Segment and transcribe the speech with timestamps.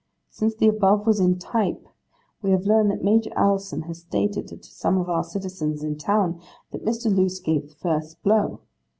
[0.31, 1.87] Since the above was in type,
[2.41, 6.41] we have learned that Major Allison has stated to some of our citizens in town
[6.71, 7.15] that Mr.
[7.15, 8.61] Loose gave the first blow.